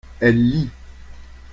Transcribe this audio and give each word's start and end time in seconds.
elle 0.19 0.49
lit. 0.49 0.69